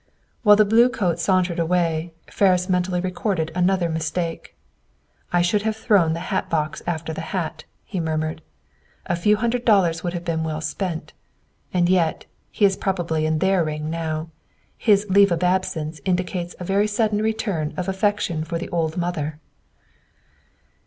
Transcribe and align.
While 0.41 0.55
the 0.55 0.65
bluecoat 0.65 1.19
sauntered 1.19 1.59
away, 1.59 2.11
Ferris 2.25 2.67
mentally 2.67 2.99
recorded 2.99 3.51
another 3.53 3.87
mistake. 3.87 4.55
"I 5.31 5.43
should 5.43 5.61
have 5.61 5.75
thrown 5.77 6.13
the 6.13 6.21
hat 6.31 6.49
box 6.49 6.81
after 6.87 7.13
the 7.13 7.21
hat," 7.21 7.65
he 7.83 7.99
murmured. 7.99 8.41
"A 9.05 9.15
few 9.15 9.35
hundred 9.35 9.63
dollars 9.63 10.03
would 10.03 10.13
have 10.15 10.25
been 10.25 10.43
well 10.43 10.59
spent. 10.59 11.13
And 11.71 11.87
yet 11.87 12.25
he 12.49 12.65
is 12.65 12.77
probably 12.77 13.27
in 13.27 13.37
their 13.37 13.63
ring 13.63 13.91
now. 13.91 14.29
His 14.75 15.05
'leave 15.07 15.31
of 15.31 15.43
absence' 15.43 16.01
indicates 16.03 16.55
a 16.59 16.63
very 16.65 16.87
sudden 16.87 17.21
return 17.21 17.71
of 17.77 17.87
affection 17.87 18.43
for 18.43 18.57
the 18.57 18.71
'ould 18.73 18.97
mother.'" 18.97 19.39